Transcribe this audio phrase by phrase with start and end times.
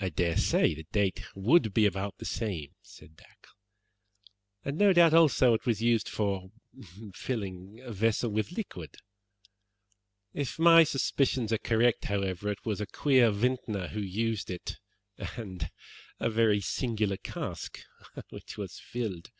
[0.00, 3.50] "I dare say the date would be about the same," said Dacre,
[4.64, 6.50] "and, no doubt, also, it was used for
[7.12, 8.94] filling a vessel with liquid.
[10.32, 14.78] If my suspicions are correct, however, it was a queer vintner who used it,
[15.18, 15.70] and
[16.18, 17.78] a very singular cask
[18.30, 19.30] which was filled.